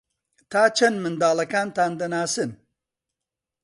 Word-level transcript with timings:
تا 0.51 0.61
چەند 0.77 0.97
منداڵەکانتان 1.03 1.91
دەناسن؟ 1.99 2.51